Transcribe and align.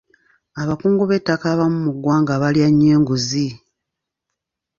Abakungu 0.61 1.03
b'ettaka 1.09 1.45
abamu 1.53 1.77
mu 1.85 1.91
ggwanga 1.95 2.33
balya 2.41 2.67
nnyo 2.71 2.87
enguzi. 2.97 3.47